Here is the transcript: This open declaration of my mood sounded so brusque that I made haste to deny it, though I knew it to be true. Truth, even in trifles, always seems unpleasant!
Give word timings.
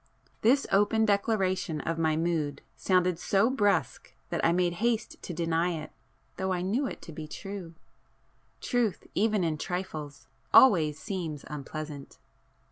This 0.41 0.65
open 0.71 1.05
declaration 1.05 1.79
of 1.79 1.99
my 1.99 2.17
mood 2.17 2.63
sounded 2.75 3.19
so 3.19 3.51
brusque 3.51 4.15
that 4.29 4.43
I 4.43 4.51
made 4.51 4.73
haste 4.81 5.21
to 5.21 5.31
deny 5.31 5.73
it, 5.73 5.91
though 6.37 6.51
I 6.51 6.63
knew 6.63 6.87
it 6.87 7.03
to 7.03 7.11
be 7.11 7.27
true. 7.27 7.75
Truth, 8.61 9.05
even 9.13 9.43
in 9.43 9.59
trifles, 9.59 10.25
always 10.51 10.97
seems 10.97 11.45
unpleasant! 11.47 12.17